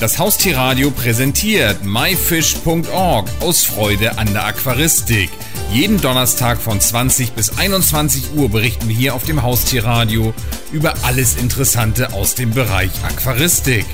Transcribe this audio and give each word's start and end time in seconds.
Das 0.00 0.18
Haustierradio 0.18 0.90
präsentiert 0.90 1.84
myfish.org 1.84 3.30
aus 3.40 3.64
Freude 3.64 4.18
an 4.18 4.32
der 4.32 4.44
Aquaristik. 4.44 5.30
Jeden 5.72 6.00
Donnerstag 6.00 6.60
von 6.60 6.80
20 6.80 7.32
bis 7.32 7.56
21 7.56 8.34
Uhr 8.34 8.50
berichten 8.50 8.88
wir 8.88 8.96
hier 8.96 9.14
auf 9.14 9.24
dem 9.24 9.42
Haustierradio 9.42 10.34
über 10.72 10.94
alles 11.04 11.36
Interessante 11.36 12.12
aus 12.12 12.34
dem 12.34 12.50
Bereich 12.50 12.90
Aquaristik. 13.04 13.86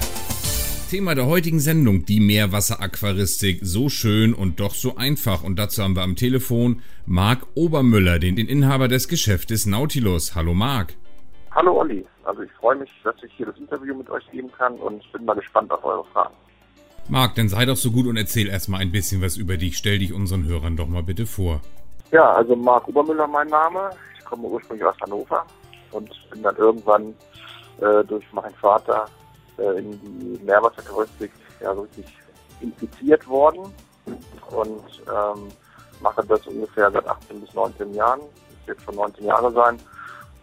Thema 0.90 1.14
der 1.14 1.26
heutigen 1.26 1.60
Sendung, 1.60 2.06
die 2.06 2.18
Meerwasseraquaristik. 2.18 3.60
So 3.62 3.88
schön 3.90 4.34
und 4.34 4.58
doch 4.58 4.74
so 4.74 4.96
einfach. 4.96 5.44
Und 5.44 5.56
dazu 5.56 5.82
haben 5.82 5.94
wir 5.94 6.02
am 6.02 6.16
Telefon 6.16 6.80
Marc 7.06 7.46
Obermüller, 7.54 8.18
den, 8.18 8.36
Inhaber 8.36 8.88
des 8.88 9.06
Geschäftes 9.06 9.66
Nautilus. 9.66 10.34
Hallo 10.34 10.54
Marc. 10.54 10.96
Hallo 11.60 11.78
Olli. 11.78 12.06
Also 12.24 12.40
ich 12.40 12.50
freue 12.52 12.76
mich, 12.76 12.90
dass 13.04 13.16
ich 13.22 13.30
hier 13.34 13.44
das 13.44 13.58
Interview 13.58 13.94
mit 13.94 14.08
euch 14.08 14.26
geben 14.30 14.50
kann 14.50 14.76
und 14.76 15.02
bin 15.12 15.26
mal 15.26 15.34
gespannt 15.34 15.70
auf 15.70 15.84
eure 15.84 16.06
Fragen. 16.06 16.32
Marc, 17.10 17.34
dann 17.34 17.50
sei 17.50 17.66
doch 17.66 17.76
so 17.76 17.90
gut 17.90 18.06
und 18.06 18.16
erzähl 18.16 18.48
erstmal 18.48 18.80
ein 18.80 18.90
bisschen 18.90 19.20
was 19.20 19.36
über 19.36 19.58
dich. 19.58 19.76
Stell 19.76 19.98
dich 19.98 20.14
unseren 20.14 20.46
Hörern 20.46 20.78
doch 20.78 20.86
mal 20.86 21.02
bitte 21.02 21.26
vor. 21.26 21.60
Ja, 22.12 22.32
also 22.32 22.56
Marc 22.56 22.88
Obermüller 22.88 23.26
mein 23.26 23.48
Name. 23.48 23.90
Ich 24.18 24.24
komme 24.24 24.48
ursprünglich 24.48 24.86
aus 24.86 24.94
Hannover 25.02 25.44
und 25.92 26.10
bin 26.30 26.42
dann 26.42 26.56
irgendwann 26.56 27.14
äh, 27.82 28.04
durch 28.04 28.24
meinen 28.32 28.54
Vater 28.54 29.04
äh, 29.58 29.80
in 29.80 30.00
die 30.00 30.42
Meerwassertouristik 30.42 31.30
ja 31.60 31.74
so 31.74 31.82
richtig 31.82 32.06
infiziert 32.62 33.28
worden 33.28 33.70
und 34.06 35.02
ähm, 35.06 35.48
mache 36.00 36.24
das 36.24 36.46
ungefähr 36.46 36.90
seit 36.90 37.06
18 37.06 37.38
bis 37.38 37.52
19 37.52 37.92
Jahren. 37.92 38.20
Das 38.48 38.68
wird 38.68 38.80
schon 38.80 38.94
19 38.94 39.26
Jahre 39.26 39.52
sein 39.52 39.78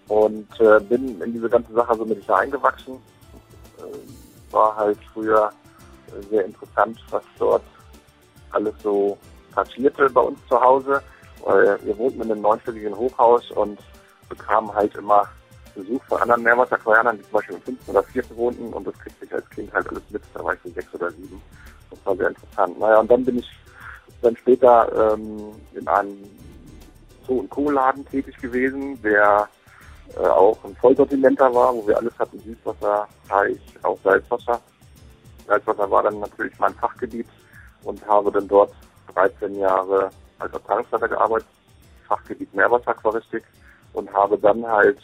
und 0.08 0.48
äh, 0.60 0.80
bin 0.80 1.22
in 1.22 1.34
diese 1.34 1.50
ganze 1.50 1.74
Sache 1.74 1.96
so 1.96 2.06
mit 2.06 2.30
eingewachsen. 2.30 2.96
Äh, 3.78 4.54
war 4.54 4.76
halt 4.76 4.98
früher 5.14 5.52
sehr 6.30 6.46
interessant, 6.46 6.98
was 7.10 7.24
dort 7.38 7.64
alles 8.52 8.74
so 8.82 9.18
passierte 9.54 10.10
bei 10.10 10.22
uns 10.22 10.40
zu 10.48 10.60
Hause. 10.60 11.02
Weil 11.44 11.80
wir 11.84 11.98
wohnten 11.98 12.22
in 12.22 12.32
einem 12.32 12.42
neunstöckigen 12.42 12.96
Hochhaus 12.96 13.52
und 13.52 13.80
bekamen 14.30 14.74
halt 14.74 14.96
immer 14.96 15.28
Besuch 15.76 16.04
von 16.06 16.22
anderen 16.22 16.44
Meerwasseraquarianern, 16.44 17.18
die 17.18 17.24
zum 17.24 17.32
Beispiel 17.34 17.56
im 17.56 17.62
fünften 17.62 17.92
oder 17.92 18.04
vierten 18.04 18.36
wohnten 18.36 18.74
und 18.74 18.88
das 18.88 18.98
kriegte 19.00 19.26
ich 19.26 19.34
als 19.34 19.50
Kind 19.52 19.72
halt 19.74 19.88
alles 19.90 20.02
mit, 20.10 20.22
da 20.34 20.44
war 20.44 20.54
ich 20.54 20.60
so 20.64 20.70
sechs 20.72 20.94
oder 20.94 21.12
sieben. 21.12 21.42
Das 21.92 22.00
war 22.06 22.16
sehr 22.16 22.30
interessant. 22.30 22.80
Naja, 22.80 23.00
und 23.00 23.12
dann 23.12 23.24
bin 23.24 23.40
ich 23.40 23.50
dann 24.22 24.36
später 24.36 25.14
ähm, 25.14 25.54
in 25.74 25.88
einem 25.88 26.18
Zoo- 27.26 27.40
und 27.40 27.50
Co-Laden 27.50 28.06
tätig 28.08 28.38
gewesen, 28.38 29.00
der 29.02 29.48
äh, 30.16 30.28
auch 30.28 30.58
ein 30.64 30.76
Vollsortimenter 30.76 31.54
war, 31.54 31.74
wo 31.74 31.88
wir 31.88 31.98
alles 31.98 32.18
hatten, 32.18 32.40
Süßwasser, 32.40 33.08
Teich, 33.28 33.60
auch 33.84 33.98
Salzwasser. 34.04 34.60
Salzwasser 35.46 35.90
war 35.90 36.04
dann 36.04 36.20
natürlich 36.20 36.58
mein 36.60 36.74
Fachgebiet 36.76 37.28
und 37.84 38.06
habe 38.08 38.32
dann 38.32 38.48
dort 38.48 38.74
13 39.14 39.56
Jahre 39.60 40.10
als 40.40 40.54
Abteilungsleiter 40.54 41.08
gearbeitet, 41.08 41.48
Fachgebiet 42.08 42.54
Meerwasseraquaristik 42.54 43.44
und 43.94 44.12
habe 44.14 44.38
dann 44.38 44.66
halt 44.66 45.00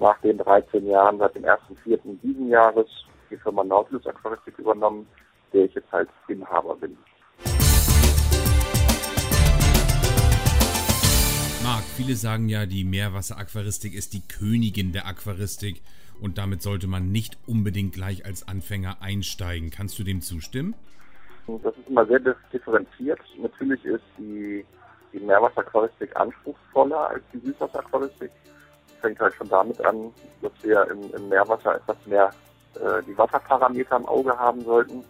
nach 0.00 0.18
den 0.20 0.38
13 0.38 0.86
Jahren, 0.86 1.18
seit 1.18 1.34
dem 1.34 1.44
1.4. 1.44 1.98
diesen 2.22 2.48
Jahres, 2.48 2.86
die 3.30 3.36
Firma 3.36 3.64
Nautilus 3.64 4.06
Aquaristik 4.06 4.58
übernommen, 4.58 5.06
der 5.52 5.64
ich 5.64 5.74
jetzt 5.74 5.90
halt 5.92 6.08
Inhaber 6.28 6.74
bin. 6.76 6.96
Marc, 11.64 11.84
viele 11.96 12.14
sagen 12.14 12.50
ja, 12.50 12.66
die 12.66 12.84
Meerwasseraquaristik 12.84 13.94
ist 13.94 14.12
die 14.12 14.20
Königin 14.20 14.92
der 14.92 15.06
Aquaristik 15.06 15.80
und 16.20 16.36
damit 16.36 16.60
sollte 16.60 16.86
man 16.86 17.10
nicht 17.10 17.38
unbedingt 17.46 17.94
gleich 17.94 18.26
als 18.26 18.46
Anfänger 18.46 18.98
einsteigen. 19.00 19.70
Kannst 19.70 19.98
du 19.98 20.04
dem 20.04 20.20
zustimmen? 20.20 20.74
Das 21.46 21.74
ist 21.74 21.88
immer 21.88 22.04
sehr 22.04 22.20
differenziert. 22.52 23.18
Natürlich 23.40 23.82
ist 23.86 24.04
die, 24.18 24.62
die 25.14 25.20
Meerwasseraquaristik 25.20 26.14
anspruchsvoller 26.14 27.08
als 27.08 27.22
die 27.32 27.38
Süßwasseraquaristik. 27.38 28.30
Fängt 29.00 29.18
halt 29.18 29.32
schon 29.32 29.48
damit 29.48 29.82
an, 29.86 30.10
dass 30.42 30.52
wir 30.60 30.86
im, 30.90 31.14
im 31.14 31.28
Meerwasser 31.30 31.76
etwas 31.76 31.96
mehr 32.04 32.30
äh, 32.74 33.02
die 33.06 33.16
Wasserparameter 33.16 33.96
im 33.96 34.04
Auge 34.04 34.38
haben 34.38 34.60
sollten, 34.60 35.02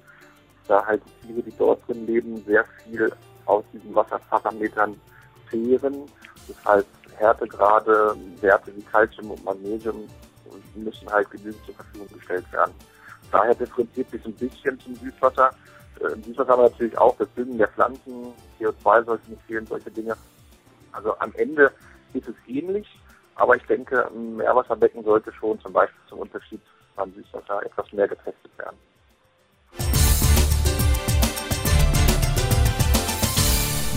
da 0.68 0.86
halt 0.86 1.02
die 1.04 1.26
Tiere, 1.26 1.42
die 1.42 1.54
dort 1.58 1.88
drin 1.88 2.06
leben, 2.06 2.44
sehr 2.44 2.64
viel 2.84 3.12
aus 3.44 3.64
diesen 3.72 3.92
Wasserparametern 3.92 4.94
zehren 5.50 6.06
das 6.48 6.64
heißt, 6.64 6.86
Härtegrade, 7.16 8.16
Werte 8.40 8.74
wie 8.74 8.82
Calcium 8.82 9.30
und 9.32 9.44
Magnesium 9.44 10.08
müssen 10.74 11.10
halt 11.10 11.30
genügend 11.30 11.64
zur 11.64 11.74
Verfügung 11.74 12.08
gestellt 12.12 12.50
werden. 12.52 12.74
Daher 13.30 13.54
differenziert 13.54 14.10
sich 14.10 14.24
ein 14.24 14.34
bisschen 14.34 14.78
zum 14.80 14.96
Süßwasser. 14.96 15.50
Äh, 16.00 16.12
Im 16.12 16.22
Süßwasser 16.24 16.52
haben 16.52 16.62
wir 16.62 16.70
natürlich 16.70 16.98
auch 16.98 17.16
das 17.16 17.28
Düngen 17.34 17.58
der 17.58 17.68
Pflanzen, 17.68 18.32
CO2 18.58 19.04
sollte 19.04 19.30
nicht 19.30 19.42
fehlen, 19.42 19.66
solche 19.66 19.90
Dinge. 19.90 20.16
Also 20.92 21.18
am 21.18 21.32
Ende 21.34 21.72
ist 22.12 22.28
es 22.28 22.34
ähnlich, 22.46 22.86
aber 23.34 23.56
ich 23.56 23.64
denke, 23.64 24.06
ein 24.08 24.36
Meerwasserbecken 24.36 25.02
sollte 25.04 25.32
schon 25.32 25.58
zum 25.60 25.72
Beispiel 25.72 26.00
zum 26.08 26.20
Unterschied 26.20 26.60
beim 26.94 27.12
Süßwasser 27.14 27.64
etwas 27.64 27.92
mehr 27.92 28.06
getestet 28.06 28.56
werden. 28.58 28.76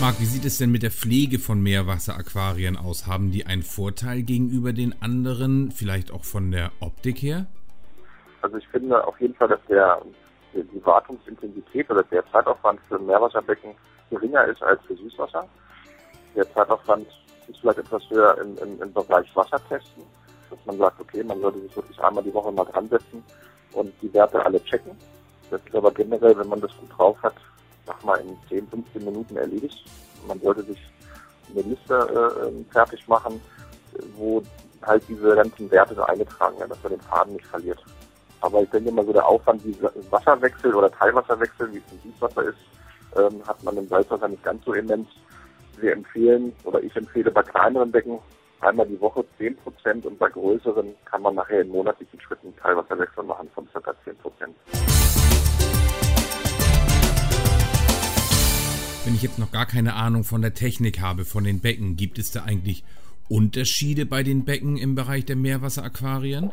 Marc, 0.00 0.20
wie 0.20 0.26
sieht 0.26 0.44
es 0.44 0.58
denn 0.58 0.70
mit 0.70 0.84
der 0.84 0.92
Pflege 0.92 1.40
von 1.40 1.60
Meerwasseraquarien 1.60 2.76
aus? 2.76 3.08
Haben 3.08 3.32
die 3.32 3.46
einen 3.46 3.64
Vorteil 3.64 4.22
gegenüber 4.22 4.72
den 4.72 4.94
anderen, 5.02 5.72
vielleicht 5.72 6.12
auch 6.12 6.22
von 6.22 6.52
der 6.52 6.70
Optik 6.78 7.20
her? 7.20 7.46
Also 8.42 8.58
ich 8.58 8.68
finde 8.68 9.04
auf 9.04 9.20
jeden 9.20 9.34
Fall, 9.34 9.48
dass 9.48 9.58
der, 9.68 10.00
die 10.54 10.86
Wartungsintensität 10.86 11.90
oder 11.90 12.04
der 12.04 12.24
Zeitaufwand 12.30 12.78
für 12.86 12.96
Meerwasserbecken 13.00 13.74
geringer 14.08 14.44
ist 14.44 14.62
als 14.62 14.80
für 14.86 14.94
Süßwasser. 14.94 15.48
Der 16.36 16.48
Zeitaufwand 16.54 17.08
ist 17.48 17.58
vielleicht 17.58 17.78
etwas 17.78 18.08
höher 18.08 18.38
im, 18.40 18.56
im, 18.58 18.80
im 18.80 18.92
Bereich 18.92 19.26
Wassertesten, 19.34 20.04
dass 20.48 20.58
man 20.64 20.78
sagt, 20.78 21.00
okay, 21.00 21.24
man 21.24 21.40
sollte 21.40 21.58
sich 21.58 21.74
wirklich 21.74 21.98
einmal 22.00 22.22
die 22.22 22.34
Woche 22.34 22.52
mal 22.52 22.66
dran 22.66 22.88
setzen 22.88 23.24
und 23.72 23.92
die 24.00 24.14
Werte 24.14 24.46
alle 24.46 24.62
checken. 24.62 24.92
Das 25.50 25.60
ist 25.60 25.74
aber 25.74 25.90
generell, 25.90 26.38
wenn 26.38 26.48
man 26.48 26.60
das 26.60 26.70
gut 26.76 26.96
drauf 26.96 27.20
hat, 27.20 27.34
sag 27.88 28.04
mal, 28.04 28.20
in 28.20 28.36
10, 28.48 28.68
15 28.68 29.04
Minuten 29.04 29.36
erledigt. 29.36 29.84
Man 30.26 30.40
sollte 30.40 30.62
sich 30.62 30.78
eine 31.50 31.62
Liste 31.62 31.94
äh, 31.94 32.72
fertig 32.72 33.06
machen, 33.08 33.40
wo 34.16 34.42
halt 34.82 35.02
diese 35.08 35.34
ganzen 35.34 35.70
Werte 35.70 35.94
so 35.94 36.02
eingetragen 36.02 36.58
werden, 36.58 36.70
dass 36.70 36.82
man 36.82 36.92
den 36.92 37.00
Faden 37.00 37.32
nicht 37.32 37.46
verliert. 37.46 37.82
Aber 38.40 38.62
ich 38.62 38.70
denke 38.70 38.92
mal 38.92 39.04
so 39.04 39.12
der 39.12 39.26
Aufwand 39.26 39.64
wie 39.64 39.76
Wasserwechsel 40.10 40.74
oder 40.74 40.90
Teilwasserwechsel, 40.92 41.72
wie 41.72 41.78
es 41.78 41.92
im 41.92 42.12
Süßwasser 42.12 42.42
ist, 42.44 42.58
ähm, 43.16 43.42
hat 43.46 43.62
man 43.64 43.76
im 43.76 43.88
Salzwasser 43.88 44.28
nicht 44.28 44.44
ganz 44.44 44.64
so 44.64 44.74
immens. 44.74 45.08
Wir 45.80 45.92
empfehlen 45.92 46.54
oder 46.64 46.82
ich 46.82 46.94
empfehle 46.94 47.30
bei 47.30 47.42
kleineren 47.42 47.90
Becken 47.90 48.18
einmal 48.60 48.86
die 48.86 49.00
Woche 49.00 49.24
10 49.38 49.56
Prozent 49.56 50.06
und 50.06 50.18
bei 50.18 50.28
größeren 50.28 50.94
kann 51.04 51.22
man 51.22 51.34
nachher 51.34 51.62
in 51.62 51.70
monatlichen 51.70 52.20
Schritten 52.20 52.54
Teilwasserwechsel 52.56 53.24
machen 53.24 53.48
von 53.54 53.68
ca. 53.72 53.94
10 54.04 54.16
Prozent. 54.18 54.54
Wenn 59.08 59.14
ich 59.14 59.22
jetzt 59.22 59.38
noch 59.38 59.50
gar 59.50 59.64
keine 59.64 59.94
Ahnung 59.94 60.22
von 60.22 60.42
der 60.42 60.52
Technik 60.52 61.00
habe, 61.00 61.24
von 61.24 61.42
den 61.42 61.62
Becken, 61.62 61.96
gibt 61.96 62.18
es 62.18 62.30
da 62.30 62.44
eigentlich 62.44 62.84
Unterschiede 63.30 64.04
bei 64.04 64.22
den 64.22 64.44
Becken 64.44 64.76
im 64.76 64.96
Bereich 64.96 65.24
der 65.24 65.34
Meerwasseraquarien? 65.34 66.52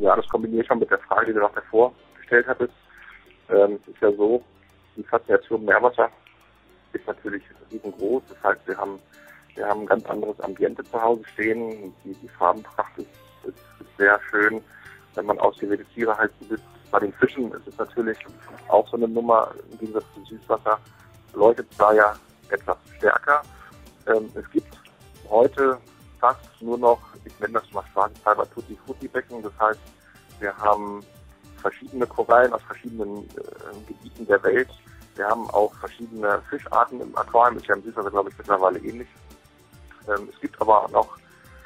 Ja, 0.00 0.16
das 0.16 0.26
kombiniere 0.26 0.62
ich 0.62 0.66
schon 0.66 0.80
mit 0.80 0.90
der 0.90 0.98
Frage, 0.98 1.26
die 1.26 1.34
du 1.34 1.38
noch 1.38 1.54
davor 1.54 1.94
gestellt 2.18 2.48
hattest. 2.48 2.72
Ähm, 3.48 3.78
es 3.80 3.86
ist 3.86 4.02
ja 4.02 4.10
so, 4.10 4.42
die 4.96 5.04
Faszination 5.04 5.64
Meerwasser 5.64 6.10
ist 6.94 7.06
natürlich 7.06 7.44
riesengroß. 7.70 8.24
Das 8.28 8.42
heißt, 8.42 8.66
wir 8.66 8.76
haben, 8.76 8.98
wir 9.54 9.64
haben 9.64 9.82
ein 9.82 9.86
ganz 9.86 10.04
anderes 10.06 10.40
Ambiente 10.40 10.82
zu 10.82 11.00
Hause 11.00 11.22
stehen. 11.34 11.94
Die, 12.04 12.12
die 12.12 12.28
Farbenpracht 12.28 12.98
ist, 12.98 13.06
ist, 13.44 13.56
ist 13.78 13.96
sehr 13.98 14.18
schön, 14.32 14.60
wenn 15.14 15.26
man 15.26 15.38
ausgewählte 15.38 15.84
Tiere 15.94 16.18
halt 16.18 16.36
besitzt. 16.40 16.64
Bei 16.90 16.98
den 16.98 17.12
Fischen 17.12 17.52
ist 17.52 17.68
es 17.68 17.78
natürlich 17.78 18.18
auch 18.66 18.88
so 18.88 18.96
eine 18.96 19.06
Nummer 19.06 19.54
im 19.70 19.78
Gegensatz 19.78 20.06
zu 20.16 20.24
Süßwasser 20.24 20.80
leuchtet 21.34 21.68
da 21.78 21.92
ja 21.92 22.16
etwas 22.48 22.76
stärker. 22.96 23.42
Ähm, 24.06 24.30
es 24.34 24.48
gibt 24.50 24.76
heute 25.28 25.78
fast 26.20 26.40
nur 26.60 26.78
noch, 26.78 27.00
ich 27.24 27.38
nenne 27.40 27.54
das 27.54 27.72
mal 27.72 27.84
spaßeshalber 27.90 28.48
Tutti 28.50 28.78
Frutti 28.86 29.08
Becken. 29.08 29.42
Das 29.42 29.52
heißt, 29.60 29.80
wir 30.40 30.56
haben 30.56 31.04
verschiedene 31.60 32.06
Korallen 32.06 32.52
aus 32.52 32.62
verschiedenen 32.62 33.24
äh, 33.30 33.86
Gebieten 33.86 34.26
der 34.26 34.42
Welt. 34.42 34.68
Wir 35.16 35.26
haben 35.28 35.48
auch 35.50 35.72
verschiedene 35.76 36.42
Fischarten 36.50 37.00
im 37.00 37.16
Aquarium. 37.16 37.58
Ist 37.58 37.66
ja 37.66 37.74
im 37.74 37.82
Süßwasser, 37.82 38.10
glaube 38.10 38.30
ich, 38.30 38.38
mittlerweile 38.38 38.78
ähnlich. 38.78 39.08
Ähm, 40.08 40.28
es 40.32 40.40
gibt 40.40 40.60
aber 40.60 40.84
auch 40.84 40.90
noch 40.90 41.18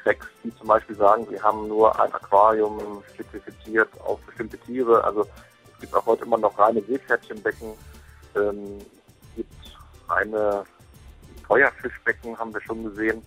Tracks, 0.04 0.26
die 0.44 0.54
zum 0.56 0.68
Beispiel 0.68 0.96
sagen, 0.96 1.26
wir 1.30 1.42
haben 1.42 1.68
nur 1.68 1.98
ein 2.00 2.12
Aquarium 2.12 3.02
spezifiziert 3.14 3.88
auf 4.00 4.20
bestimmte 4.20 4.58
Tiere. 4.58 5.02
Also 5.04 5.26
es 5.74 5.80
gibt 5.80 5.94
auch 5.94 6.06
heute 6.06 6.24
immer 6.24 6.38
noch 6.38 6.58
reine 6.58 6.82
Seepferdchenbecken. 6.82 7.72
Ähm, 8.36 8.78
reine 10.08 10.64
Feuerfischbecken 11.46 12.38
haben 12.38 12.52
wir 12.52 12.60
schon 12.62 12.84
gesehen. 12.84 13.22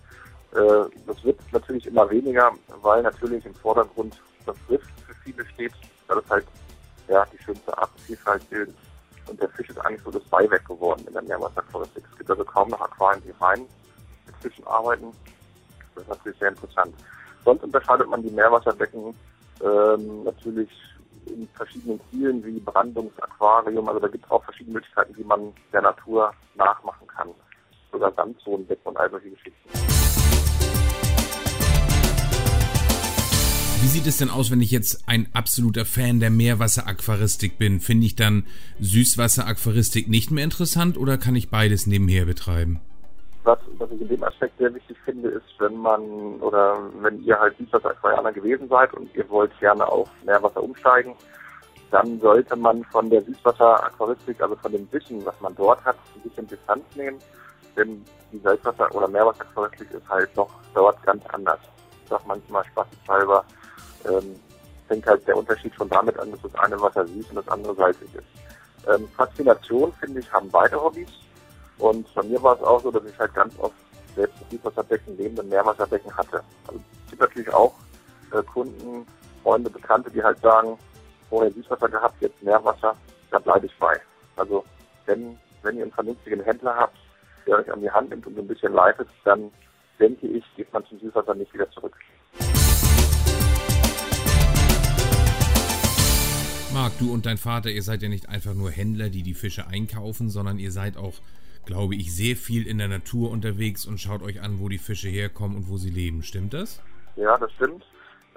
Äh, 0.52 0.88
das 1.06 1.24
wird 1.24 1.40
natürlich 1.52 1.86
immer 1.86 2.08
weniger, 2.10 2.52
weil 2.82 3.02
natürlich 3.02 3.44
im 3.44 3.54
Vordergrund 3.54 4.20
das 4.46 4.56
Riff 4.68 4.82
für 5.06 5.14
viele 5.24 5.46
steht, 5.46 5.72
weil 6.06 6.18
es 6.18 6.30
halt 6.30 6.46
ja, 7.08 7.26
die 7.32 7.42
schönste 7.42 7.76
Artenvielfalt 7.76 8.48
bilden. 8.50 8.74
Und 9.28 9.40
der 9.40 9.48
Fisch 9.50 9.68
ist 9.70 9.78
eigentlich 9.78 10.02
so 10.02 10.10
das 10.10 10.24
Beiwerk 10.24 10.66
geworden 10.66 11.04
in 11.06 11.12
der 11.12 11.22
Meerwasseraquaristik. 11.22 12.04
Es 12.10 12.18
gibt 12.18 12.30
also 12.30 12.44
kaum 12.44 12.70
noch 12.70 12.80
Aquarien, 12.80 13.22
die 13.24 13.32
rein 13.40 13.66
mit 14.26 14.36
Fischen 14.40 14.66
arbeiten. 14.66 15.12
Das 15.94 16.04
ist 16.04 16.08
natürlich 16.08 16.38
sehr 16.38 16.48
interessant. 16.48 16.94
Sonst 17.44 17.62
unterscheidet 17.62 18.08
man 18.08 18.22
die 18.22 18.30
Meerwasserbecken 18.30 19.14
ähm, 19.62 20.24
natürlich 20.24 20.70
in 21.26 21.48
verschiedenen 21.54 22.00
Zielen 22.10 22.44
wie 22.44 22.60
Brandungsaquarium. 22.60 23.88
Also 23.88 24.00
da 24.00 24.08
gibt 24.08 24.24
es 24.24 24.30
auch 24.30 24.44
verschiedene 24.44 24.74
Möglichkeiten, 24.74 25.16
wie 25.16 25.24
man 25.24 25.52
der 25.72 25.82
Natur 25.82 26.32
nachmachen 26.54 27.06
kann. 27.06 27.28
Sogar 27.90 28.12
Sandzonenbecken 28.14 28.86
und 28.86 28.96
all 28.96 29.10
solche 29.10 29.30
Geschichten. 29.30 29.68
Wie 33.82 33.88
sieht 33.88 34.06
es 34.06 34.18
denn 34.18 34.30
aus, 34.30 34.50
wenn 34.50 34.60
ich 34.60 34.70
jetzt 34.70 35.08
ein 35.08 35.28
absoluter 35.34 35.84
Fan 35.84 36.20
der 36.20 36.30
Meerwasseraquaristik 36.30 37.58
bin? 37.58 37.80
Finde 37.80 38.06
ich 38.06 38.14
dann 38.14 38.46
Süßwasseraquaristik 38.80 40.08
nicht 40.08 40.30
mehr 40.30 40.44
interessant 40.44 40.96
oder 40.96 41.18
kann 41.18 41.34
ich 41.34 41.50
beides 41.50 41.88
nebenher 41.88 42.24
betreiben? 42.24 42.80
Was, 43.44 43.58
was 43.78 43.90
ich 43.90 44.00
in 44.00 44.08
dem 44.08 44.22
Aspekt 44.22 44.56
sehr 44.58 44.72
wichtig 44.72 44.96
finde, 45.04 45.30
ist, 45.30 45.44
wenn 45.58 45.76
man 45.76 46.40
oder 46.40 46.78
wenn 47.00 47.22
ihr 47.24 47.38
halt 47.38 47.56
Süßwasser-Aquarianer 47.58 48.32
gewesen 48.32 48.68
seid 48.68 48.94
und 48.94 49.12
ihr 49.16 49.28
wollt 49.30 49.58
gerne 49.58 49.86
auf 49.86 50.08
Meerwasser 50.24 50.62
umsteigen, 50.62 51.14
dann 51.90 52.20
sollte 52.20 52.54
man 52.56 52.84
von 52.84 53.10
der 53.10 53.20
Süßwasser-Aquaristik, 53.22 54.40
also 54.40 54.56
von 54.56 54.72
dem 54.72 54.90
Wissen, 54.92 55.24
was 55.26 55.38
man 55.40 55.54
dort 55.56 55.84
hat, 55.84 55.96
ein 56.14 56.22
bisschen 56.22 56.46
Distanz 56.46 56.84
nehmen. 56.94 57.18
Denn 57.76 58.04
die 58.32 58.38
Salzwasser- 58.38 58.94
oder 58.94 59.08
Meerwasser-Aquaristik 59.08 59.90
ist 59.90 60.08
halt 60.08 60.34
noch 60.36 60.50
dort 60.74 61.02
ganz 61.02 61.24
anders. 61.26 61.58
Ich 62.04 62.08
sag 62.10 62.26
manchmal 62.26 62.64
spaßeshalber, 62.64 63.44
ähm, 64.08 64.36
fängt 64.88 65.06
halt 65.06 65.26
der 65.26 65.36
Unterschied 65.36 65.74
schon 65.74 65.88
damit 65.88 66.18
an, 66.18 66.30
dass 66.30 66.42
das 66.42 66.54
eine 66.56 66.80
Wasser 66.80 67.06
süß 67.06 67.30
und 67.30 67.36
das 67.36 67.48
andere 67.48 67.74
salzig 67.74 68.08
ist. 68.14 68.88
Ähm, 68.88 69.08
Faszination, 69.16 69.92
finde 69.94 70.20
ich, 70.20 70.32
haben 70.32 70.48
beide 70.50 70.82
Hobbys. 70.82 71.10
Und 71.82 72.06
bei 72.14 72.22
mir 72.22 72.40
war 72.40 72.54
es 72.54 72.62
auch 72.62 72.80
so, 72.80 72.92
dass 72.92 73.04
ich 73.04 73.18
halt 73.18 73.34
ganz 73.34 73.58
oft 73.58 73.74
selbst 74.14 74.36
ein 74.40 74.56
Süßwasserbecken 74.56 75.16
neben 75.16 75.34
dem 75.34 75.48
Meerwasserbecken 75.48 76.16
hatte. 76.16 76.40
Also 76.68 76.78
es 76.78 77.10
gibt 77.10 77.20
natürlich 77.20 77.52
auch 77.52 77.74
äh, 78.30 78.40
Kunden, 78.44 79.04
Freunde, 79.42 79.68
Bekannte, 79.68 80.08
die 80.08 80.22
halt 80.22 80.38
sagen, 80.38 80.78
vorher 81.28 81.50
Süßwasser 81.50 81.88
gehabt, 81.88 82.14
jetzt 82.22 82.40
Meerwasser, 82.40 82.94
da 83.32 83.38
bleibe 83.40 83.66
ich 83.66 83.76
bei. 83.80 84.00
Also 84.36 84.64
wenn, 85.06 85.36
wenn 85.64 85.76
ihr 85.76 85.82
einen 85.82 85.92
vernünftigen 85.92 86.40
Händler 86.44 86.76
habt, 86.76 86.96
der 87.48 87.56
euch 87.56 87.72
an 87.72 87.80
die 87.80 87.90
Hand 87.90 88.10
nimmt 88.10 88.28
und 88.28 88.38
ein 88.38 88.46
bisschen 88.46 88.74
leitet, 88.74 89.08
dann 89.24 89.50
denke 89.98 90.28
ich, 90.28 90.44
geht 90.54 90.72
man 90.72 90.86
zum 90.86 91.00
Süßwasser 91.00 91.34
nicht 91.34 91.52
wieder 91.52 91.68
zurück. 91.72 91.96
Marc, 96.72 96.96
du 97.00 97.12
und 97.12 97.26
dein 97.26 97.38
Vater, 97.38 97.70
ihr 97.70 97.82
seid 97.82 98.02
ja 98.02 98.08
nicht 98.08 98.28
einfach 98.28 98.54
nur 98.54 98.70
Händler, 98.70 99.08
die 99.10 99.24
die 99.24 99.34
Fische 99.34 99.66
einkaufen, 99.66 100.30
sondern 100.30 100.60
ihr 100.60 100.70
seid 100.70 100.96
auch, 100.96 101.14
glaube 101.64 101.94
ich, 101.94 102.14
sehr 102.14 102.36
viel 102.36 102.66
in 102.66 102.78
der 102.78 102.88
Natur 102.88 103.30
unterwegs 103.30 103.86
und 103.86 103.98
schaut 103.98 104.22
euch 104.22 104.40
an, 104.40 104.60
wo 104.60 104.68
die 104.68 104.78
Fische 104.78 105.08
herkommen 105.08 105.56
und 105.56 105.68
wo 105.68 105.76
sie 105.76 105.90
leben. 105.90 106.22
Stimmt 106.22 106.54
das? 106.54 106.80
Ja, 107.16 107.36
das 107.38 107.52
stimmt. 107.52 107.84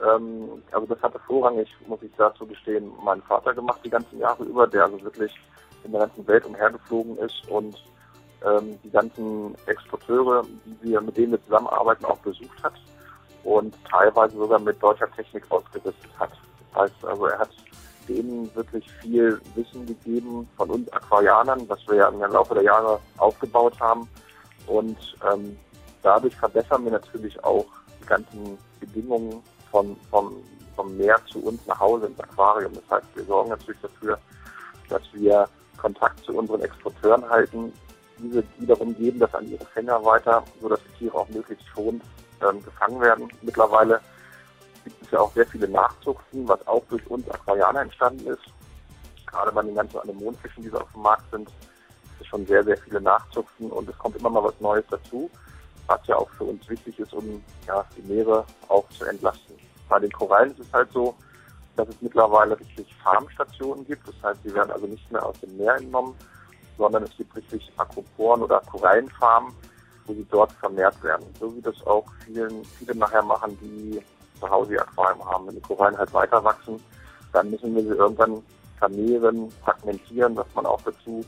Ähm, 0.04 0.62
also 0.72 0.88
das 0.88 1.02
hatte 1.02 1.20
vorrangig, 1.20 1.70
muss 1.88 2.02
ich 2.02 2.12
dazu 2.18 2.46
gestehen, 2.46 2.92
mein 3.04 3.22
Vater 3.24 3.54
gemacht 3.54 3.80
die 3.84 3.90
ganzen 3.90 4.20
Jahre 4.20 4.44
über, 4.44 4.68
der 4.68 4.84
also 4.84 5.02
wirklich 5.02 5.32
in 5.84 5.92
der 5.92 6.02
ganzen 6.02 6.28
Welt 6.28 6.46
umhergeflogen 6.46 7.18
ist 7.20 7.48
und 7.50 7.76
ähm, 8.46 8.78
die 8.84 8.90
ganzen 8.90 9.56
Exporteure, 9.68 10.44
die 10.66 10.90
wir, 10.90 11.02
mit 11.02 11.16
denen 11.16 11.32
wir 11.32 11.44
zusammenarbeiten, 11.46 12.06
auch 12.06 12.18
besucht 12.20 12.62
hat 12.64 12.74
und 13.44 13.74
teilweise 13.90 14.36
sogar 14.36 14.60
mit 14.60 14.82
deutscher 14.82 15.10
Technik 15.12 15.44
ausgerüstet 15.50 16.12
hat. 16.20 16.32
Das 16.74 16.82
heißt 16.82 17.06
also, 17.06 17.26
er 17.28 17.40
hat 17.40 17.50
denen 18.08 18.54
wirklich 18.56 18.90
viel 19.02 19.40
Wissen 19.56 19.86
gegeben 19.86 20.48
von 20.58 20.70
uns 20.70 20.92
Aquarianern, 20.92 21.68
was 21.68 21.80
wir 21.88 21.96
ja 21.96 22.08
im 22.10 22.20
Laufe 22.20 22.54
der 22.54 22.64
Jahre 22.64 23.00
aufgebaut 23.18 23.80
haben. 23.80 24.08
Und 24.68 24.98
ähm, 25.32 25.58
dadurch 26.02 26.36
verbessern 26.36 26.84
wir 26.86 26.92
natürlich 26.92 27.42
auch 27.44 27.66
die 28.02 28.06
ganzen 28.06 28.58
Bedingungen 28.80 29.42
von, 29.72 29.96
vom, 30.10 30.36
vom 30.76 30.98
Meer 30.98 31.20
zu 31.32 31.40
uns 31.40 31.66
nach 31.68 31.80
Hause 31.80 32.08
ins 32.08 32.20
Aquarium. 32.20 32.74
Das 32.74 32.98
heißt, 33.00 33.16
wir 33.16 33.24
sorgen 33.26 33.50
natürlich 33.50 33.82
dafür, 33.82 34.18
dass 34.90 35.02
wir 35.14 35.48
Kontakt 35.78 36.24
zu 36.24 36.34
unseren 36.34 36.62
Exporteuren 36.62 37.28
halten, 37.30 37.72
diese 38.18 38.44
wiederum 38.60 38.96
geben 38.96 39.20
das 39.20 39.34
an 39.36 39.50
ihre 39.50 39.66
Fänger 39.66 40.04
weiter, 40.04 40.44
sodass 40.62 40.80
die 40.84 41.00
Tiere 41.00 41.16
auch 41.16 41.30
möglichst 41.30 41.68
schonend 41.68 42.04
ähm, 42.42 42.64
gefangen 42.64 43.02
werden. 43.02 43.28
Mittlerweile 43.42 44.00
gibt 44.86 45.02
es 45.02 45.12
ja 45.12 45.20
auch 45.20 45.34
sehr 45.34 45.46
viele 45.48 45.68
Nachzuchten, 45.68 46.48
was 46.48 46.66
auch 46.68 46.84
durch 46.90 47.06
uns 47.08 47.30
Aquarianer 47.30 47.82
entstanden 47.82 48.28
ist. 48.28 48.44
Gerade 49.26 49.52
bei 49.52 49.64
den 49.64 49.76
ganzen 49.76 50.00
Anemonfischen, 50.00 50.64
die 50.64 50.70
so 50.70 50.80
auf 50.80 50.92
dem 50.94 51.02
Markt 51.02 51.30
sind, 51.32 51.50
ist 52.20 52.28
schon 52.28 52.46
sehr, 52.46 52.64
sehr 52.64 52.78
viele 52.78 53.02
Nachzuchten 53.02 53.70
und 53.72 53.90
es 53.90 53.98
kommt 53.98 54.16
immer 54.16 54.30
mal 54.30 54.44
was 54.44 54.60
Neues 54.62 54.86
dazu, 54.90 55.30
was 55.88 56.00
ja 56.08 56.16
auch 56.16 56.30
für 56.32 56.46
uns 56.46 56.68
wichtig 56.70 56.98
ist, 57.00 57.14
um 57.14 57.44
ja, 57.68 57.86
die 57.98 58.02
Meere 58.04 58.46
auch 58.70 58.88
zu 58.90 59.06
entlasten. 59.06 59.56
Bei 59.90 60.00
den 60.00 60.12
Korallen 60.12 60.52
ist 60.52 60.60
es 60.60 60.74
halt 60.74 60.92
so, 60.92 61.16
dass 61.76 61.90
es 61.90 62.02
mittlerweile 62.02 62.58
richtig 62.58 62.94
Farmstationen 63.04 63.86
gibt. 63.86 64.08
Das 64.08 64.16
heißt, 64.24 64.40
sie 64.44 64.54
werden 64.54 64.72
also 64.72 64.88
nicht 64.88 65.12
mehr 65.12 65.26
aus 65.26 65.40
dem 65.42 65.58
Meer 65.58 65.76
entnommen, 65.76 66.16
sondern 66.78 67.04
es 67.04 67.16
gibt 67.18 67.36
richtig 67.36 67.72
Aquaporen 67.78 68.42
oder 68.42 68.62
Korallenfarmen, 68.62 69.54
wo 70.06 70.14
sie 70.14 70.26
dort 70.30 70.52
vermehrt 70.54 71.02
werden. 71.04 71.26
So 71.40 71.54
wie 71.56 71.62
das 71.62 71.76
auch 71.86 72.06
vielen, 72.26 72.64
viele 72.64 72.96
nachher 72.96 73.24
machen, 73.24 73.58
die 73.62 74.02
zu 74.40 74.50
Hause 74.50 74.74
ihr 74.74 74.82
Aquarium 74.82 75.24
haben. 75.26 75.48
Wenn 75.48 75.56
die 75.56 75.62
Korallen 75.62 75.98
halt 75.98 76.14
weiter 76.14 76.44
wachsen, 76.44 76.84
dann 77.34 77.52
müssen 77.52 77.76
wir 77.76 77.84
sie 77.84 77.90
irgendwann 77.90 78.42
vermehren, 78.78 79.52
fragmentieren, 79.64 80.36
was 80.36 80.48
man 80.54 80.66
auch 80.66 80.82
dazu. 80.82 81.26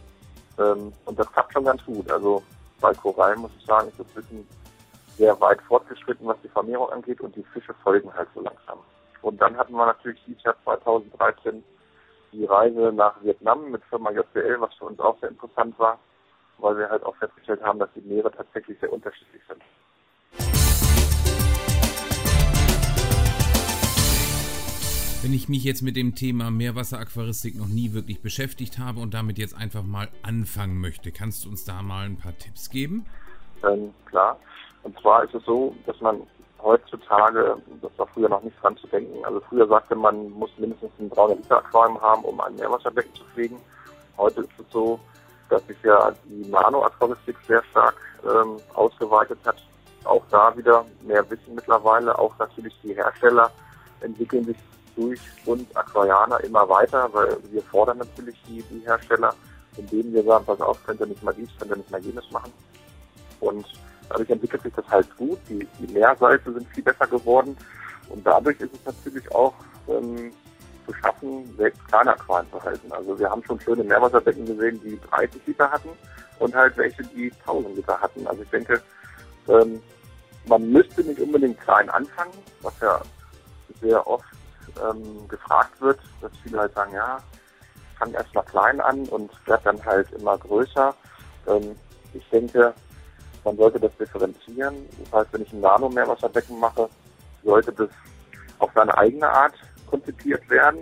Ähm, 0.59 0.94
und 1.06 1.19
das 1.19 1.31
klappt 1.31 1.54
schon 1.54 1.65
ganz 1.65 1.83
gut. 1.86 2.09
Also 2.12 2.44
bei 2.81 2.94
Korallen 2.94 3.39
muss 3.39 3.51
ich 3.57 3.65
sagen, 3.65 3.89
ist 3.89 4.00
das 4.00 4.15
Wissen 4.15 4.48
sehr 5.18 5.39
weit 5.42 5.62
fortgeschritten, 5.63 6.27
was 6.27 6.38
die 6.44 6.50
Vermehrung 6.50 6.89
angeht 6.92 7.21
und 7.21 7.36
die 7.36 7.44
Fische 7.54 7.74
folgen 7.83 8.13
halt 8.13 8.30
so 8.36 8.42
langsam. 8.42 8.80
Und 9.21 9.42
dann 9.42 9.57
hatten 9.57 9.74
wir 9.74 9.86
natürlich 9.86 10.24
dieses 10.25 10.44
Jahr 10.44 10.56
2013 10.63 11.63
die 12.31 12.45
Reise 12.45 12.92
nach 12.94 13.21
Vietnam 13.24 13.71
mit 13.71 13.83
Firma 13.86 14.12
JBL, 14.12 14.57
was 14.59 14.74
für 14.75 14.86
uns 14.86 15.00
auch 15.00 15.19
sehr 15.19 15.30
interessant 15.30 15.77
war, 15.80 15.98
weil 16.59 16.77
wir 16.77 16.89
halt 16.89 17.04
auch 17.04 17.15
festgestellt 17.15 17.63
haben, 17.63 17.80
dass 17.80 17.89
die 17.95 18.01
Meere 18.01 18.31
tatsächlich 18.31 18.80
sehr 18.80 18.94
unterschiedlich 18.94 19.42
sind. 19.48 19.62
Ich 25.38 25.48
mich 25.48 25.63
jetzt 25.63 25.84
mit 25.84 25.95
dem 25.95 26.16
Thema 26.16 26.50
Meerwasseraquaristik 26.50 27.56
noch 27.56 27.68
nie 27.68 27.94
wirklich 27.94 28.22
beschäftigt 28.22 28.80
habe 28.80 29.00
und 29.00 29.13
damit 29.13 29.38
jetzt 29.38 29.56
einfach 29.56 29.83
mal 29.83 30.09
anfangen 30.23 30.81
möchte, 30.81 31.12
kannst 31.12 31.45
du 31.45 31.50
uns 31.50 31.64
da 31.64 31.81
mal 31.83 32.06
ein 32.06 32.18
paar 32.18 32.35
Tipps 32.38 32.69
geben? 32.71 33.06
Ähm, 33.64 33.94
klar. 34.06 34.38
Und 34.81 35.00
zwar 35.00 35.23
ist 35.23 35.35
es 35.35 35.45
so, 35.45 35.76
dass 35.85 36.00
man 36.02 36.21
heutzutage, 36.62 37.56
das 37.81 37.92
war 37.97 38.07
früher 38.07 38.30
noch 38.30 38.42
nicht 38.42 38.56
dran 38.62 38.76
zu 38.78 38.88
denken, 38.88 39.23
also 39.26 39.40
früher 39.47 39.68
sagte 39.68 39.95
man, 39.95 40.30
muss 40.31 40.50
mindestens 40.57 40.92
ein 41.00 41.09
300 41.12 41.38
Liter 41.38 41.57
Aquarium 41.59 42.02
haben, 42.02 42.23
um 42.23 42.42
ein 42.42 42.56
Meerwasserbecken 42.56 43.14
zu 43.14 43.23
pflegen. 43.26 43.57
Heute 44.18 44.42
ist 44.42 44.59
es 44.59 44.66
so, 44.71 45.00
dass 45.50 45.66
sich 45.68 45.78
ja 45.83 46.12
die 46.26 46.50
Nano-Aquaristik 46.50 47.38
sehr 47.47 47.64
stark 47.71 47.95
ähm, 48.26 48.57
ausgeweitet 48.73 49.40
hat. 49.45 49.57
Auch 50.04 50.23
da 50.31 50.56
wieder 50.57 50.83
mehr 51.06 51.30
Wissen 51.30 51.54
mittlerweile. 51.54 52.18
Auch 52.18 52.35
natürlich 52.40 52.73
die 52.81 52.95
Hersteller 52.95 53.52
entwickeln 54.02 54.44
sich 54.45 54.57
durch 54.97 55.21
uns 55.45 55.63
Aquarianer 55.75 56.44
immer 56.44 56.68
weiter, 56.68 57.07
weil 57.13 57.37
wir 57.51 57.61
fordern 57.61 57.99
natürlich 57.99 58.35
die, 58.47 58.61
die 58.63 58.80
Hersteller, 58.85 59.33
indem 59.77 60.11
wir 60.11 60.23
sagen, 60.23 60.45
pass 60.45 60.59
auf, 60.59 60.83
könnt 60.85 60.99
ihr 60.99 61.06
nicht 61.06 61.23
mal 61.23 61.33
dies, 61.33 61.49
könnt 61.57 61.71
ihr 61.71 61.77
nicht 61.77 61.92
mal 61.92 62.01
jenes 62.01 62.30
machen. 62.31 62.51
Und 63.39 63.66
dadurch 64.09 64.30
entwickelt 64.30 64.63
sich 64.63 64.73
das 64.73 64.87
halt 64.89 65.16
gut. 65.16 65.37
Die, 65.47 65.66
die 65.80 65.94
Meersalze 65.94 66.51
sind 66.51 66.68
viel 66.69 66.83
besser 66.83 67.06
geworden. 67.07 67.56
Und 68.09 68.25
dadurch 68.25 68.59
ist 68.59 68.73
es 68.73 68.85
natürlich 68.85 69.31
auch 69.33 69.54
ähm, 69.87 70.33
zu 70.85 70.94
schaffen, 70.95 71.56
selbst 71.57 71.85
kleine 71.87 72.13
Aquarien 72.13 72.49
zu 72.51 72.63
halten. 72.63 72.92
Also 72.92 73.19
wir 73.19 73.30
haben 73.30 73.44
schon 73.44 73.59
schöne 73.59 73.83
Meerwasserbecken 73.83 74.45
gesehen, 74.45 74.81
die 74.83 74.99
30 75.11 75.45
Liter 75.45 75.69
hatten 75.69 75.89
und 76.39 76.56
halt 76.56 76.75
welche, 76.77 77.04
die 77.04 77.31
1000 77.45 77.75
Liter 77.75 77.99
hatten. 78.01 78.25
Also 78.25 78.42
ich 78.42 78.49
denke, 78.49 78.81
ähm, 79.47 79.81
man 80.47 80.71
müsste 80.71 81.04
nicht 81.04 81.19
unbedingt 81.19 81.59
klein 81.61 81.89
anfangen, 81.89 82.33
was 82.61 82.73
ja 82.80 83.01
sehr 83.81 84.07
oft 84.07 84.25
ähm, 84.84 85.28
gefragt 85.28 85.80
wird, 85.81 86.00
dass 86.22 86.31
viele 86.44 86.60
halt 86.60 86.74
sagen, 86.74 86.94
ja, 86.94 87.19
fang 87.98 88.14
erst 88.14 88.34
mal 88.34 88.44
klein 88.44 88.80
an 88.80 89.06
und 89.07 89.31
werd 89.48 89.66
dann 89.66 89.84
halt 89.86 90.12
immer 90.14 90.38
größer. 90.38 90.94
Ähm, 91.48 91.76
ich 92.14 92.28
denke, 92.30 92.74
man 93.44 93.57
sollte 93.57 93.80
das 93.80 93.96
differenzieren. 93.98 94.76
Das 95.04 95.22
heißt, 95.22 95.34
wenn 95.34 95.42
ich 95.42 95.54
ein 95.54 95.62
Nano-Meerwasserbecken 95.62 96.60
mache, 96.60 96.90
sollte 97.44 97.72
das 97.72 97.90
auf 98.60 98.69
seine 98.76 98.96
eigene 98.98 99.30
Art 99.30 99.54
konzipiert 99.90 100.48
werden. 100.50 100.81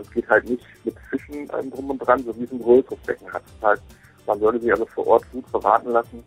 Es 0.00 0.10
geht 0.10 0.28
halt 0.28 0.48
nicht 0.48 0.64
mit 0.84 0.94
Fischen 1.10 1.50
ähm, 1.58 1.70
drum 1.70 1.90
und 1.90 1.98
dran, 1.98 2.24
so 2.24 2.36
wie 2.36 2.44
es 2.44 2.52
ein 2.52 2.62
größeres 2.62 2.98
Becken 3.00 3.32
hat. 3.32 3.42
Das 3.60 3.70
heißt, 3.70 3.82
man 4.26 4.40
sollte 4.40 4.60
sich 4.60 4.72
also 4.72 4.86
vor 4.86 5.06
Ort 5.06 5.30
gut 5.30 5.50
beraten 5.52 5.90
lassen, 5.90 6.24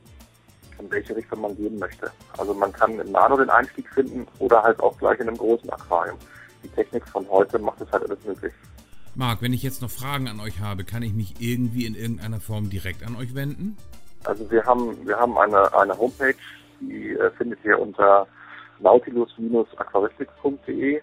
in 0.80 0.92
welche 0.92 1.16
Richtung 1.16 1.42
man 1.42 1.56
gehen 1.56 1.80
möchte. 1.80 2.12
Also 2.38 2.54
man 2.54 2.72
kann 2.72 3.00
im 3.00 3.12
Nano 3.12 3.38
den 3.38 3.50
Einstieg 3.50 3.90
finden 3.90 4.28
oder 4.40 4.62
halt 4.62 4.80
auch 4.80 4.98
gleich 4.98 5.20
in 5.20 5.28
einem 5.28 5.38
großen 5.38 5.70
Aquarium 5.70 6.18
die 6.66 6.76
Technik 6.76 7.08
von 7.08 7.28
heute 7.30 7.60
macht 7.60 7.80
es 7.82 7.92
halt 7.92 8.04
alles 8.04 8.24
möglich. 8.26 8.54
Marc, 9.16 9.42
wenn 9.42 9.54
ich 9.54 9.64
jetzt 9.64 9.82
noch 9.82 9.90
Fragen 9.90 10.28
an 10.28 10.42
euch 10.42 10.60
habe, 10.60 10.84
kann 10.84 11.02
ich 11.02 11.14
mich 11.14 11.36
irgendwie 11.40 11.86
in 11.86 11.96
irgendeiner 11.96 12.42
Form 12.42 12.70
direkt 12.70 13.06
an 13.06 13.16
euch 13.16 13.34
wenden? 13.34 13.78
Also 14.26 14.52
wir 14.52 14.66
haben, 14.66 15.08
wir 15.08 15.18
haben 15.18 15.38
eine, 15.38 15.74
eine 15.74 15.98
Homepage, 15.98 16.36
die 16.82 17.12
äh, 17.12 17.32
findet 17.32 17.64
ihr 17.64 17.80
unter 17.80 18.28
nautilus-aquaristik.de. 18.80 21.02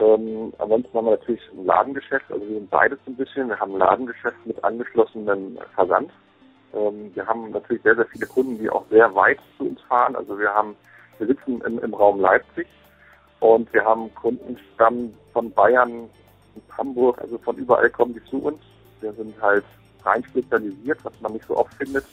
Ähm, 0.00 0.52
ansonsten 0.58 0.94
haben 0.94 1.06
wir 1.06 1.12
natürlich 1.12 1.40
ein 1.52 1.64
Ladengeschäft, 1.64 2.30
also 2.30 2.46
wir 2.46 2.54
sind 2.54 2.70
beides 2.70 2.98
ein 3.06 3.16
bisschen. 3.16 3.48
Wir 3.48 3.58
haben 3.58 3.72
ein 3.72 3.78
Ladengeschäft 3.78 4.36
mit 4.44 4.62
angeschlossenem 4.62 5.58
Versand. 5.74 6.10
Ähm, 6.74 7.10
wir 7.14 7.26
haben 7.26 7.50
natürlich 7.50 7.82
sehr, 7.82 7.96
sehr 7.96 8.04
viele 8.06 8.26
Kunden, 8.26 8.58
die 8.58 8.68
auch 8.68 8.84
sehr 8.90 9.14
weit 9.14 9.38
zu 9.56 9.64
uns 9.64 9.80
fahren. 9.82 10.16
Also 10.16 10.38
wir 10.38 10.52
haben, 10.52 10.76
wir 11.18 11.28
sitzen 11.28 11.62
im, 11.62 11.78
im 11.78 11.94
Raum 11.94 12.20
Leipzig 12.20 12.66
und 13.40 13.72
wir 13.72 13.84
haben 13.84 14.12
Kundenstamm 14.14 15.14
von 15.32 15.50
Bayern, 15.52 16.10
Hamburg, 16.76 17.20
also 17.20 17.38
von 17.38 17.56
überall 17.56 17.90
kommen 17.90 18.14
die 18.14 18.24
zu 18.24 18.38
uns. 18.38 18.58
Wir 19.00 19.12
sind 19.12 19.40
halt 19.40 19.64
rein 20.04 20.24
spezialisiert, 20.24 20.98
was 21.04 21.12
man 21.20 21.32
nicht 21.32 21.46
so 21.46 21.56
oft 21.56 21.72
findet. 21.74 22.04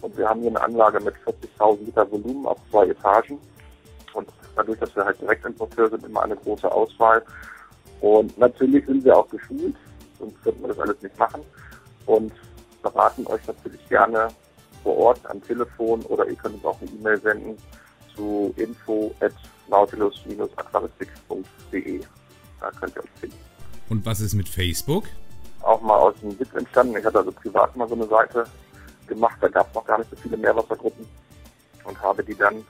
Und 0.00 0.16
wir 0.16 0.28
haben 0.28 0.40
hier 0.40 0.50
eine 0.50 0.62
Anlage 0.62 1.00
mit 1.00 1.14
40.000 1.26 1.84
Liter 1.84 2.10
Volumen 2.10 2.46
auf 2.46 2.58
zwei 2.70 2.86
Etagen. 2.86 3.38
Und 4.14 4.28
dadurch, 4.56 4.78
dass 4.78 4.94
wir 4.96 5.04
halt 5.04 5.20
Direktimporteur 5.20 5.90
sind, 5.90 6.04
immer 6.04 6.22
eine 6.22 6.36
große 6.36 6.70
Auswahl. 6.70 7.22
Und 8.00 8.36
natürlich 8.38 8.86
sind 8.86 9.04
wir 9.04 9.16
auch 9.16 9.28
geschult, 9.28 9.76
sonst 10.18 10.42
könnten 10.42 10.62
wir 10.62 10.68
das 10.68 10.78
alles 10.78 11.02
nicht 11.02 11.18
machen. 11.18 11.42
Und 12.06 12.32
beraten 12.82 13.26
euch 13.26 13.46
natürlich 13.46 13.86
gerne 13.90 14.28
vor 14.82 14.96
Ort 14.96 15.20
am 15.24 15.42
Telefon 15.42 16.00
oder 16.02 16.26
ihr 16.26 16.36
könnt 16.36 16.54
uns 16.54 16.64
auch 16.64 16.80
eine 16.80 16.90
E-Mail 16.90 17.20
senden 17.20 17.58
zu 18.16 18.54
info 18.56 19.14
nautilus-aquaristik.de. 19.70 22.00
Da 22.60 22.70
könnt 22.72 22.96
ihr 22.96 23.02
uns 23.02 23.10
finden. 23.20 23.38
Und 23.88 24.04
was 24.04 24.20
ist 24.20 24.34
mit 24.34 24.48
Facebook? 24.48 25.04
Auch 25.62 25.80
mal 25.80 25.96
aus 25.96 26.14
dem 26.20 26.38
Witz 26.38 26.52
entstanden. 26.54 26.96
Ich 26.96 27.04
hatte 27.04 27.18
also 27.18 27.32
privat 27.32 27.74
mal 27.76 27.88
so 27.88 27.94
eine 27.94 28.06
Seite 28.06 28.44
gemacht, 29.06 29.36
da 29.40 29.48
gab 29.48 29.68
es 29.68 29.74
noch 29.74 29.84
gar 29.84 29.98
nicht 29.98 30.10
so 30.10 30.16
viele 30.16 30.36
Meerwassergruppen 30.36 31.06
und 31.84 32.00
habe 32.00 32.22
die 32.22 32.34
dann 32.34 32.64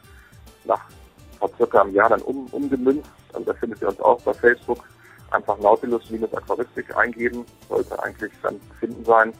nach 0.64 0.80
vor 1.38 1.50
circa 1.56 1.82
einem 1.82 1.94
Jahr 1.94 2.08
dann 2.08 2.22
um, 2.22 2.46
umgemünzt. 2.52 3.08
Also 3.32 3.46
da 3.46 3.54
findet 3.54 3.82
ihr 3.82 3.88
uns 3.88 4.00
auch 4.00 4.20
bei 4.22 4.34
Facebook. 4.34 4.84
Einfach 5.30 5.58
Nautilus-Aquaristik 5.58 6.96
eingeben, 6.96 7.44
sollte 7.68 8.02
eigentlich 8.02 8.32
dann 8.42 8.56
zu 8.56 8.74
finden 8.80 9.04
sein. 9.04 9.32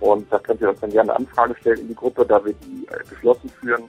Und 0.00 0.30
da 0.32 0.38
könnt 0.38 0.60
ihr 0.60 0.70
uns 0.70 0.80
dann 0.80 0.90
gerne 0.90 1.14
eine 1.14 1.26
Anfrage 1.26 1.54
stellen 1.60 1.80
in 1.80 1.88
die 1.88 1.94
Gruppe, 1.94 2.26
da 2.26 2.44
wir 2.44 2.54
die 2.54 2.86
äh, 2.88 3.04
geschlossen 3.08 3.50
führen. 3.60 3.84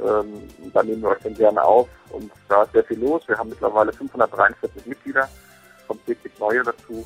Ähm, 0.00 0.48
da 0.72 0.82
nehmen 0.82 1.02
wir 1.02 1.10
euch 1.10 1.22
dann 1.22 1.34
gerne 1.34 1.62
auf. 1.62 1.88
Und 2.10 2.30
da 2.48 2.62
ist 2.62 2.72
sehr 2.72 2.84
viel 2.84 3.00
los. 3.00 3.22
Wir 3.26 3.36
haben 3.36 3.48
mittlerweile 3.48 3.92
543 3.92 4.86
Mitglieder, 4.86 5.28
kommt 5.86 6.06
wirklich 6.06 6.32
neue 6.38 6.62
dazu. 6.62 7.04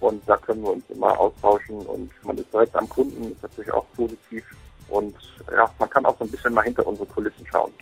Und 0.00 0.22
da 0.28 0.36
können 0.36 0.62
wir 0.62 0.72
uns 0.72 0.84
immer 0.90 1.18
austauschen 1.18 1.76
und 1.78 2.10
man 2.24 2.38
ist 2.38 2.52
direkt 2.52 2.74
am 2.76 2.88
Kunden, 2.88 3.32
ist 3.32 3.42
natürlich 3.42 3.72
auch 3.72 3.84
positiv. 3.96 4.44
Und 4.88 5.14
ja, 5.50 5.68
man 5.78 5.90
kann 5.90 6.06
auch 6.06 6.16
so 6.18 6.24
ein 6.24 6.30
bisschen 6.30 6.54
mal 6.54 6.62
hinter 6.62 6.86
unsere 6.86 7.06
Kulissen 7.06 7.44
schauen. 7.50 7.72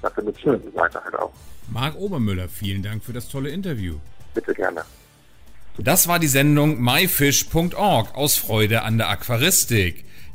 Dafür 0.00 0.22
nutzt 0.22 0.44
wir 0.44 0.56
die 0.56 0.70
Seite 0.70 1.02
halt 1.02 1.16
auch. 1.16 1.32
Marc 1.68 1.96
Obermüller, 1.96 2.48
vielen 2.48 2.82
Dank 2.82 3.02
für 3.02 3.12
das 3.12 3.28
tolle 3.28 3.50
Interview. 3.50 3.96
Bitte 4.34 4.54
gerne. 4.54 4.84
Das 5.78 6.08
war 6.08 6.18
die 6.18 6.28
Sendung 6.28 6.80
myfish.org 6.80 8.14
aus 8.14 8.36
Freude 8.36 8.82
an 8.82 8.96
der 8.96 9.10
Aquaristik. 9.10 10.04